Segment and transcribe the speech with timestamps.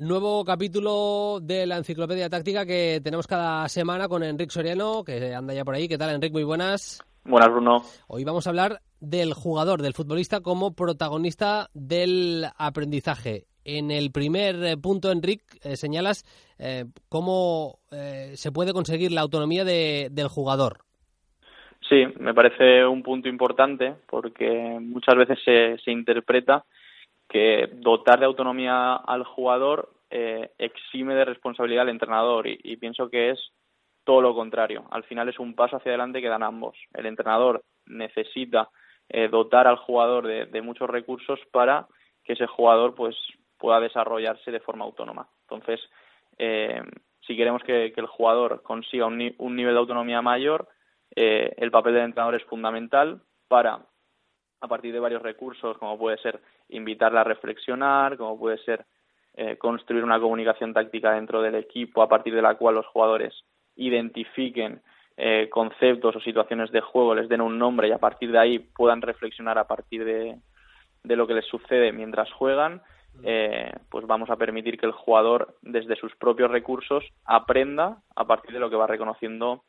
[0.00, 5.52] Nuevo capítulo de la enciclopedia táctica que tenemos cada semana con Enrique Soriano, que anda
[5.52, 5.88] ya por ahí.
[5.88, 6.32] ¿Qué tal, Enrique?
[6.32, 7.04] Muy buenas.
[7.22, 7.82] Buenas, Bruno.
[8.08, 13.44] Hoy vamos a hablar del jugador, del futbolista como protagonista del aprendizaje.
[13.62, 16.24] En el primer punto, Enrique, eh, señalas
[16.58, 20.78] eh, cómo eh, se puede conseguir la autonomía del jugador.
[21.90, 26.64] Sí, me parece un punto importante porque muchas veces se, se interpreta
[27.30, 33.30] que dotar de autonomía al jugador eh, exime de responsabilidad al entrenador y, pienso que
[33.30, 33.52] es
[34.04, 34.84] todo lo contrario.
[34.90, 36.76] Al final es un paso hacia adelante que dan ambos.
[36.92, 38.68] El entrenador necesita
[39.08, 41.86] eh, dotar al jugador de, muchos recursos para
[42.24, 43.16] que ese jugador pues
[43.56, 45.28] pueda desarrollarse de forma autónoma.
[45.42, 45.80] Entonces,
[46.38, 46.82] eh,
[47.20, 50.68] si queremos que, el jugador consiga un, nivel de autonomía mayor,
[51.14, 53.80] el papel del entrenador es fundamental para
[54.60, 58.84] a partir de varios recursos, como puede ser invitarla a reflexionar, como puede ser
[59.34, 63.44] eh, construir una comunicación táctica dentro del equipo a partir de la cual los jugadores
[63.76, 64.82] identifiquen
[65.16, 68.58] eh, conceptos o situaciones de juego, les den un nombre y a partir de ahí
[68.58, 70.36] puedan reflexionar a partir de,
[71.04, 72.82] de lo que les sucede mientras juegan,
[73.22, 78.52] eh, pues vamos a permitir que el jugador desde sus propios recursos aprenda a partir
[78.52, 79.64] de lo que va reconociendo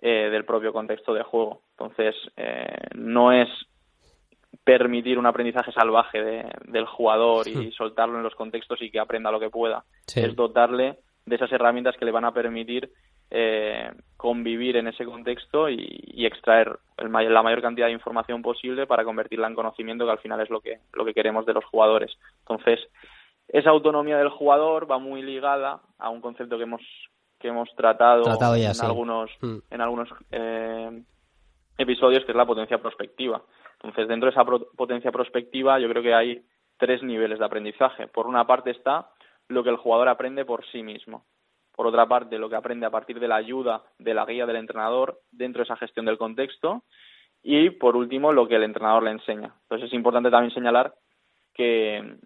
[0.00, 1.62] del propio contexto de juego.
[1.76, 2.16] Entonces,
[2.96, 3.48] no es
[4.64, 7.72] permitir un aprendizaje salvaje del jugador y hmm.
[7.72, 9.84] soltarlo en los contextos y que aprenda lo que pueda.
[10.14, 12.90] Es dotarle de esas herramientas que le van a permitir
[13.30, 19.48] eh, convivir en ese contexto y, extraer la mayor cantidad de información posible para convertirla
[19.48, 22.12] en conocimiento, que al final es lo que, lo que queremos de los jugadores.
[22.40, 22.78] Entonces,
[23.48, 26.82] esa autonomía del jugador va muy ligada a un concepto que hemos
[27.40, 28.22] que hemos tratado,
[28.54, 29.56] en, algunos, hmm.
[29.68, 31.02] en algunos eh,
[31.76, 33.42] episodios, que es la potencia prospectiva.
[33.82, 36.42] Entonces, dentro de esa potencia prospectiva, yo creo que hay
[36.78, 38.06] tres niveles de aprendizaje.
[38.06, 39.10] Por una parte está
[39.48, 41.24] lo que el jugador aprende por sí mismo.
[41.74, 44.56] Por otra parte, lo que aprende a partir de la ayuda, de la guía del
[44.56, 46.84] entrenador dentro de esa gestión del contexto.
[47.42, 49.54] Y, por último, lo que el entrenador le enseña.
[49.62, 50.94] Entonces, es importante también señalar
[51.54, 52.18] que,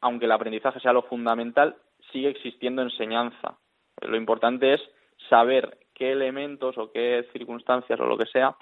[0.00, 1.76] aunque el aprendizaje sea lo fundamental,
[2.12, 3.58] sigue existiendo enseñanza.
[4.02, 4.80] Lo importante es
[5.28, 8.56] saber qué elementos o qué circunstancias o lo que sea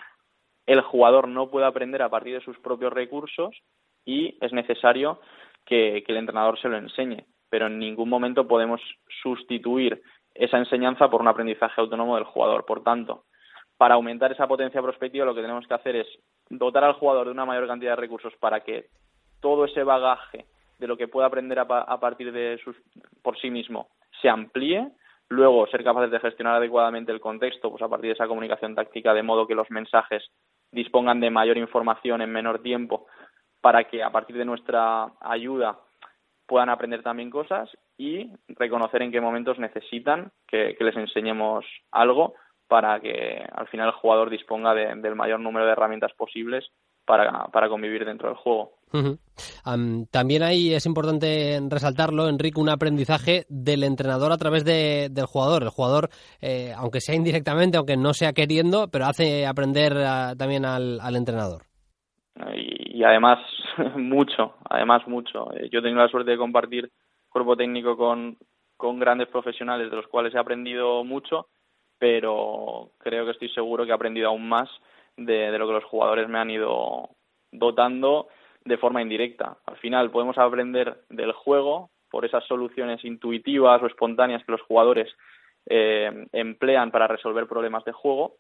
[0.71, 3.61] el jugador no puede aprender a partir de sus propios recursos
[4.05, 5.21] y es necesario
[5.67, 7.27] que, el entrenador se lo enseñe.
[7.49, 8.81] Pero en ningún momento podemos
[9.21, 10.01] sustituir
[10.33, 12.67] esa enseñanza por un aprendizaje autónomo del jugador.
[12.67, 13.25] Por tanto,
[13.77, 16.07] para aumentar esa potencia prospectiva lo que tenemos que hacer es
[16.49, 18.87] dotar al jugador de una mayor cantidad de recursos para que
[19.41, 20.47] todo ese bagaje
[20.79, 22.77] de lo que pueda aprender a, a partir de sus,
[23.23, 23.89] por sí mismo
[24.23, 24.87] se amplíe,
[25.29, 29.15] luego ser capaces de gestionar adecuadamente el contexto, pues a partir de esa comunicación táctica,
[29.15, 30.31] de modo que los mensajes
[30.73, 33.07] dispongan de mayor información en menor tiempo
[33.61, 35.79] para que a partir de nuestra ayuda
[36.47, 42.35] puedan aprender también cosas y reconocer en qué momentos necesitan que, les enseñemos algo
[42.67, 46.71] para que al final el jugador disponga del mayor número de herramientas posibles
[47.51, 48.73] para, convivir dentro del juego.
[50.11, 55.63] también ahí es importante resaltarlo, Enrique, un aprendizaje del entrenador a través del jugador.
[55.63, 56.09] El jugador,
[56.41, 59.95] eh, aunque sea indirectamente, aunque no sea queriendo, pero hace aprender
[60.39, 61.63] también al, entrenador.
[62.55, 63.39] Y, además,
[63.97, 65.53] mucho, además mucho.
[65.55, 66.91] Eh, yo tengo la suerte de compartir
[67.29, 68.37] cuerpo técnico con,
[68.77, 71.47] con grandes profesionales de los cuales he aprendido mucho,
[71.99, 74.69] pero creo que estoy seguro que he aprendido aún más
[75.27, 77.11] de, lo que los jugadores me han ido
[77.53, 78.29] dotando
[78.65, 79.57] de forma indirecta.
[79.67, 85.09] Al final podemos aprender del juego por esas soluciones intuitivas o espontáneas que los jugadores
[85.67, 88.37] eh, emplean para resolver problemas de juego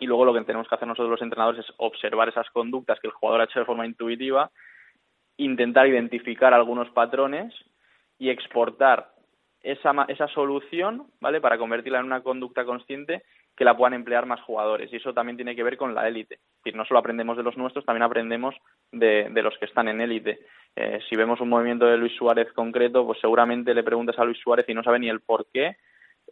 [0.00, 3.06] y luego lo que tenemos que hacer nosotros los entrenadores es observar esas conductas que
[3.06, 4.50] el jugador ha hecho de forma intuitiva,
[5.36, 7.54] intentar identificar algunos patrones
[8.18, 9.12] y exportar
[9.60, 11.40] esa, esa solución, ¿vale?
[11.40, 13.22] Para convertirla en una conducta consciente
[13.56, 14.92] que la puedan emplear más jugadores.
[14.92, 16.38] Y eso también tiene que ver con la élite.
[16.56, 18.54] Decir, no solo aprendemos de los nuestros, también aprendemos
[18.90, 20.40] de, los que están en élite.
[20.74, 24.38] Eh, si vemos un movimiento de Luis Suárez concreto, pues seguramente le preguntas a Luis
[24.38, 25.76] Suárez y no sabe ni el por qué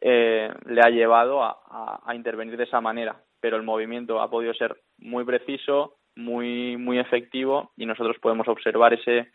[0.01, 3.17] eh, le ha llevado a, intervenir de esa manera.
[3.41, 8.95] Pero el movimiento ha podido ser muy preciso, muy, muy efectivo y nosotros podemos observar
[8.95, 9.31] ese,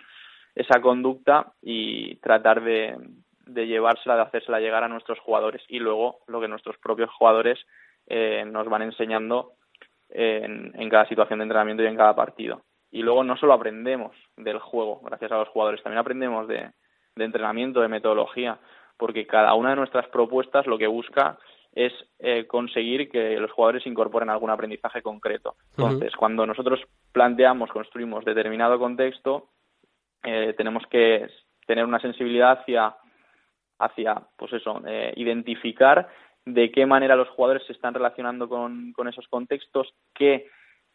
[0.56, 2.96] esa conducta y tratar de,
[3.46, 7.60] de llevársela, de hacérsela llegar a nuestros jugadores y luego lo que nuestros propios jugadores
[8.08, 9.54] eh, nos van enseñando
[10.10, 12.62] en, en, cada situación de entrenamiento y en cada partido.
[12.92, 16.72] Y luego no solo aprendemos del juego, gracias a los jugadores, también aprendemos de,
[17.16, 18.60] de entrenamiento, de metodología,
[18.98, 21.38] porque cada una de nuestras propuestas lo que busca
[21.74, 25.56] es eh, conseguir que los jugadores incorporen algún aprendizaje concreto.
[25.72, 26.80] Entonces, cuando nosotros
[27.12, 29.50] planteamos, construimos determinado contexto,
[30.24, 31.28] eh, tenemos que
[31.68, 32.96] tener una sensibilidad hacia
[33.80, 36.08] hacia, pues eso, eh, identificar
[36.46, 40.48] de qué manera los jugadores se están relacionando con, con esos contextos, qué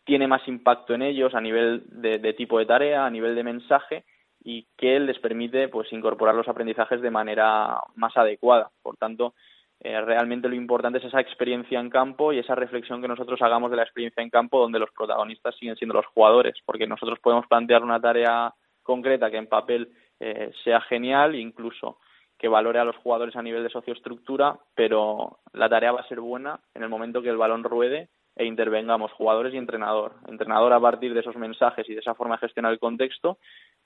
[0.05, 4.05] tiene más impacto en ellos a nivel de, tipo de tarea, a nivel de mensaje
[4.43, 8.71] y que les permite pues incorporar los aprendizajes de manera más adecuada.
[8.83, 9.35] Por tanto,
[9.81, 13.71] eh, realmente lo importante es esa experiencia en campo y esa reflexión que nosotros hagamos
[13.71, 17.47] de la experiencia en campo donde los protagonistas siguen siendo los jugadores, porque nosotros podemos
[17.47, 21.99] plantear una tarea concreta que en papel eh, sea genial, incluso
[22.41, 26.21] que valore a los jugadores a nivel de socioestructura, pero la tarea va a ser
[26.21, 30.15] buena en el momento que el balón ruede e intervengamos jugadores y entrenador.
[30.27, 33.37] Entrenador a partir de esos mensajes y de esa forma de gestionar el contexto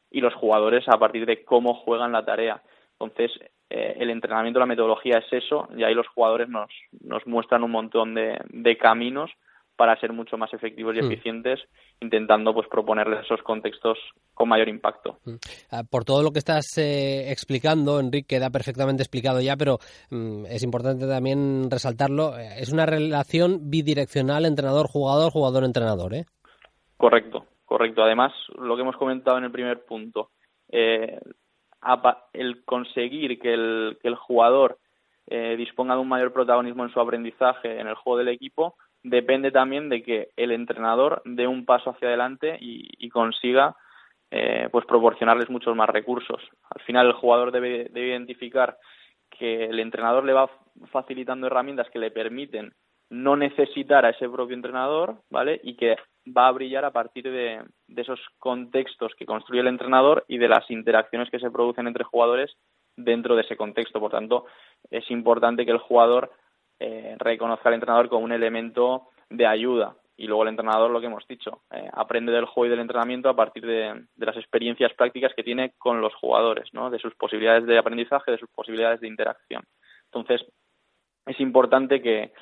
[0.09, 2.63] y los jugadores a partir de cómo juegan la tarea.
[2.93, 3.33] Entonces,
[3.71, 6.71] eh, el entrenamiento, la metodología es eso y ahí los jugadores nos,
[7.01, 9.33] nos muestran un montón de, de caminos
[9.77, 11.11] para ser mucho más efectivos y hmm.
[11.11, 11.61] eficientes,
[12.01, 13.99] intentando pues proponerles esos contextos
[14.33, 15.19] con mayor impacto.
[15.25, 15.37] Hmm.
[15.71, 19.79] Ah, por todo lo que estás eh, explicando, Enrique, queda perfectamente explicado ya, pero
[20.11, 22.39] mm, es importante también resaltarlo.
[22.39, 26.25] Eh, es una relación bidireccional entrenador-jugador, jugador-entrenador, ¿eh?
[26.97, 28.03] Correcto, correcto.
[28.03, 30.31] Además, lo que hemos comentado en el primer punto,
[30.69, 31.19] eh,
[32.33, 34.79] el conseguir que el, que el jugador
[35.57, 39.89] disponga de un mayor protagonismo en su aprendizaje en el juego del equipo, depende también
[39.89, 43.77] de que el entrenador dé un paso hacia adelante y, consiga
[44.31, 46.43] eh, pues proporcionarles muchos más recursos.
[46.71, 48.77] Al final el jugador debe, identificar
[49.31, 50.51] que el entrenador le va
[50.91, 52.73] facilitando herramientas que le permiten
[53.11, 55.61] no necesitar a ese propio entrenador, ¿vale?
[55.63, 55.97] Y que
[56.27, 57.63] va a brillar a partir de,
[57.95, 62.57] esos contextos que construye el entrenador y de las interacciones que se producen entre jugadores
[62.97, 64.01] dentro de ese contexto.
[64.01, 64.47] Por tanto,
[64.91, 66.33] es importante que el jugador
[66.87, 69.97] eh, reconozca al entrenador como un elemento de ayuda.
[70.19, 73.31] Y luego el entrenador, lo que hemos dicho, eh, aprende del juego y del entrenamiento
[73.31, 76.91] a partir de, las experiencias prácticas que tiene con los jugadores, ¿no?
[76.91, 79.65] de sus posibilidades de aprendizaje, de sus posibilidades de interacción.
[80.05, 80.47] Entonces,
[81.25, 82.33] es importante que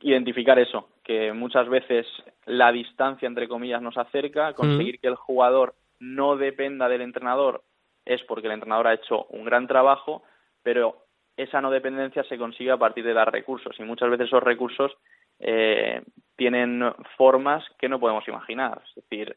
[0.00, 2.06] identificar eso, que muchas veces
[2.46, 7.62] la distancia, entre comillas, nos acerca, conseguir que el jugador no dependa del entrenador
[8.06, 10.22] es porque el entrenador ha hecho un gran trabajo,
[10.62, 11.04] pero
[11.42, 14.92] esa no dependencia se consigue a partir de dar recursos y muchas veces esos recursos
[15.38, 16.02] eh,
[16.36, 16.82] tienen
[17.16, 18.82] formas que no podemos imaginar.
[18.88, 19.36] Es decir,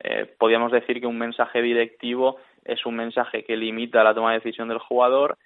[0.00, 4.38] eh, podríamos decir que un mensaje directivo es un mensaje que limita la toma de
[4.38, 5.38] decisión del jugador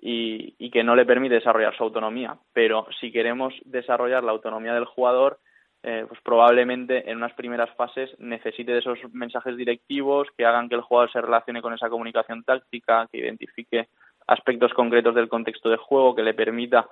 [0.00, 2.36] y, y, que no le permite desarrollar su autonomía.
[2.52, 5.38] Pero si queremos desarrollar la autonomía del jugador,
[5.86, 10.76] eh, pues probablemente en unas primeras fases necesite de esos mensajes directivos que hagan que
[10.76, 13.88] el jugador se relacione con esa comunicación táctica, que identifique
[14.26, 16.88] aspectos concretos del contexto de juego que le permita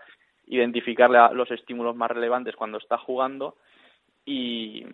[0.47, 3.57] identificar los estímulos más relevantes cuando está jugando
[4.25, 4.85] y,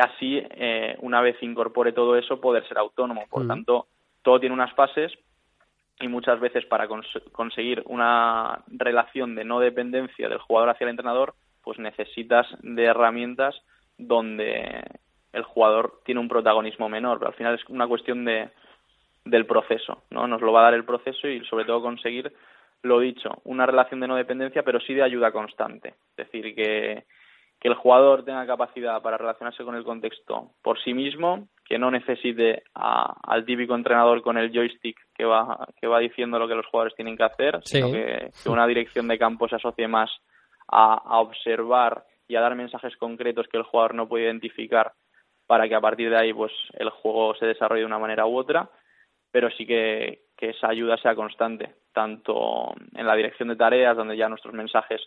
[0.00, 3.24] así, eh, una vez incorpore todo eso, poder ser autónomo.
[3.30, 3.48] Por mm.
[3.48, 3.86] tanto,
[4.22, 5.12] todo tiene unas fases
[6.00, 6.88] y muchas veces para
[7.32, 13.54] conseguir una relación de no dependencia del jugador hacia el entrenador, pues necesitas de herramientas
[13.96, 14.82] donde
[15.32, 17.18] el jugador tiene un protagonismo menor.
[17.18, 18.50] Pero al final es una cuestión de,
[19.26, 20.26] del proceso, ¿no?
[20.26, 22.32] Nos lo va a dar el proceso y sobre todo conseguir,
[22.82, 25.94] lo dicho, una relación de no dependencia, pero sí de ayuda constante.
[26.16, 27.04] Es decir, que,
[27.60, 31.90] que el jugador tenga capacidad para relacionarse con el contexto por sí mismo, que no
[31.90, 36.66] necesite al típico entrenador con el joystick que va, que va diciendo lo que los
[36.66, 40.10] jugadores tienen que hacer, sino que, una dirección de campo se asocie más
[40.68, 44.92] a, a observar y a dar mensajes concretos que el jugador no puede identificar
[45.48, 48.36] para que a partir de ahí pues el juego se desarrolle de una manera u
[48.36, 48.68] otra
[49.36, 54.30] pero sí que, esa ayuda sea constante, tanto en la dirección de tareas, donde ya
[54.30, 55.02] nuestros mensajes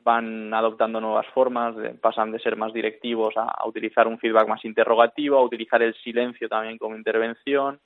[0.00, 5.38] van adoptando nuevas formas, pasan de ser más directivos a, utilizar un feedback más interrogativo,
[5.38, 7.78] a utilizar el silencio también como intervención,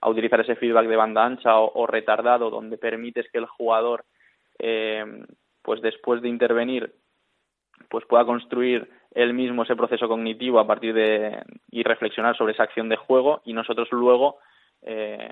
[0.00, 4.04] a utilizar ese feedback de banda ancha o, retardado, donde permites que el jugador,
[4.60, 5.04] eh,
[5.62, 6.94] pues después de intervenir,
[7.88, 11.42] pues pueda construir él mismo ese proceso cognitivo a partir de
[11.72, 14.38] y reflexionar sobre esa acción de juego y nosotros luego
[14.82, 15.30] eh,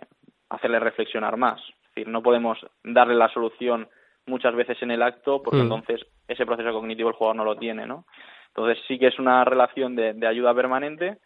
[0.48, 1.60] hacerle reflexionar más.
[1.60, 3.88] Es decir, no podemos darle la solución
[4.26, 5.62] muchas veces en el acto porque mm.
[5.62, 8.06] entonces ese proceso cognitivo el jugador no lo tiene, ¿no?
[8.48, 11.18] Entonces sí que es una relación de, ayuda permanente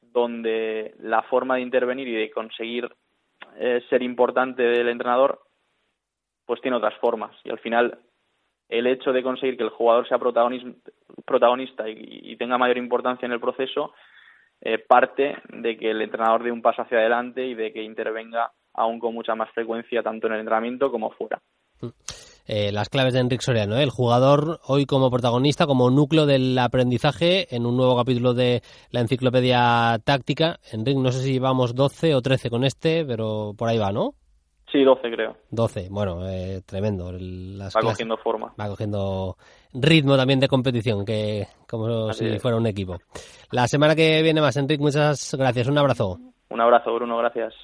[0.00, 2.88] donde la forma de intervenir y de conseguir
[3.56, 5.40] eh, ser importante del entrenador
[6.46, 7.98] pues tiene otras formas y al final
[8.68, 13.40] el hecho de conseguir que el jugador sea protagonista y tenga mayor importancia en el
[13.40, 13.92] proceso
[14.60, 18.52] eh, parte de que el entrenador dé un paso hacia adelante y de que intervenga
[18.74, 21.40] aún con mucha más frecuencia tanto en el entrenamiento como fuera.
[21.80, 21.88] Mm.
[22.52, 23.82] Eh, las claves de Enrique Soriano, ¿eh?
[23.84, 29.00] el jugador hoy como protagonista, como núcleo del aprendizaje en un nuevo capítulo de la
[29.00, 30.58] enciclopedia táctica.
[30.72, 34.14] Enrique, no sé si vamos 12 o 13 con este, pero por ahí va, ¿no?
[34.72, 35.36] Sí, 12 creo.
[35.50, 37.10] 12, bueno, eh, tremendo.
[37.12, 38.54] Las va cogiendo forma.
[38.60, 39.36] Va cogiendo
[39.72, 42.98] ritmo también de competición, que como si fuera un equipo.
[43.50, 45.66] La semana que viene más, Enrique, muchas gracias.
[45.66, 46.18] Un abrazo.
[46.50, 47.54] Un abrazo, Bruno, gracias.